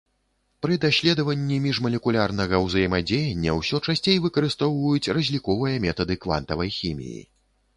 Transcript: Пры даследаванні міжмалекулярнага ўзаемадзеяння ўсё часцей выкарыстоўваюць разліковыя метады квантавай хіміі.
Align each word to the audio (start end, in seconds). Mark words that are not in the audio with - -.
Пры 0.65 0.77
даследаванні 0.83 1.59
міжмалекулярнага 1.65 2.61
ўзаемадзеяння 2.63 3.51
ўсё 3.59 3.83
часцей 3.87 4.17
выкарыстоўваюць 4.27 5.11
разліковыя 5.19 5.85
метады 5.87 6.19
квантавай 6.25 6.69
хіміі. 6.79 7.21